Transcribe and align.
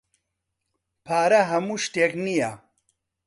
پارە 1.05 1.41
ھەموو 1.51 1.81
شتێک 1.85 2.13
نییە. 2.25 2.51